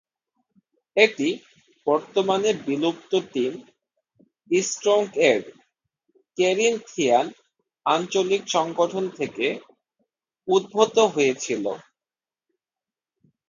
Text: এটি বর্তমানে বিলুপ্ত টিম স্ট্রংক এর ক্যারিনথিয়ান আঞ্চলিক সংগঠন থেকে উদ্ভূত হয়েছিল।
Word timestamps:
এটি 0.97 1.29
বর্তমানে 1.87 2.49
বিলুপ্ত 2.65 3.11
টিম 3.33 3.53
স্ট্রংক 4.51 5.09
এর 5.29 5.41
ক্যারিনথিয়ান 6.37 7.25
আঞ্চলিক 7.85 8.43
সংগঠন 8.55 9.03
থেকে 9.19 9.45
উদ্ভূত 10.47 10.95
হয়েছিল। 11.13 11.65